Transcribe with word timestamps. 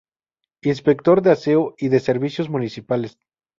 Inspector 0.63 1.21
de 1.21 1.29
aseo 1.29 1.75
y 1.77 1.89
de 1.89 1.99
servicios 1.99 2.49
municipales. 2.49 3.19